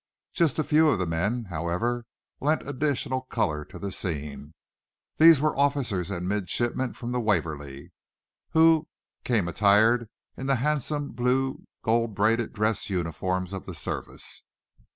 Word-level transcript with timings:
Just 0.33 0.57
a 0.57 0.63
few 0.63 0.89
of 0.89 0.97
the 0.97 1.05
men, 1.05 1.45
however, 1.51 2.07
lent 2.39 2.67
additional 2.67 3.21
color 3.21 3.63
to 3.65 3.77
the 3.77 3.91
scene. 3.91 4.55
These 5.17 5.39
were 5.39 5.55
officers 5.55 6.09
and 6.09 6.27
midshipmen 6.27 6.93
from 6.93 7.11
the 7.11 7.19
"Waverly," 7.19 7.91
who 8.53 8.87
came 9.23 9.47
attired 9.47 10.09
in 10.35 10.47
the 10.47 10.55
handsome 10.55 11.11
blue, 11.11 11.65
gold 11.83 12.15
braided 12.15 12.51
dress 12.53 12.89
uniforms 12.89 13.53
of 13.53 13.67
the 13.67 13.75
service. 13.75 14.41